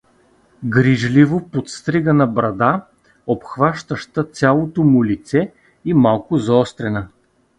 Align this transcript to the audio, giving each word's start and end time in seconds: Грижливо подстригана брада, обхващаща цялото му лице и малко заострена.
Грижливо 0.65 1.39
подстригана 1.49 2.27
брада, 2.27 2.85
обхващаща 3.27 4.23
цялото 4.23 4.83
му 4.83 5.05
лице 5.05 5.51
и 5.85 5.93
малко 5.93 6.37
заострена. 6.37 7.07